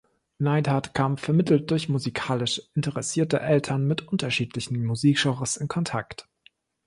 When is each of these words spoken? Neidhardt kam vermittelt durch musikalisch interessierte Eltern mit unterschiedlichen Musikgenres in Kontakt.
Neidhardt 0.39 0.95
kam 0.95 1.17
vermittelt 1.19 1.69
durch 1.69 1.87
musikalisch 1.87 2.59
interessierte 2.73 3.39
Eltern 3.39 3.85
mit 3.85 4.07
unterschiedlichen 4.07 4.83
Musikgenres 4.83 5.57
in 5.57 5.67
Kontakt. 5.67 6.27